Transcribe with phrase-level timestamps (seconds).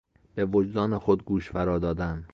[0.35, 2.25] به وجدان خود گوش فرا دادن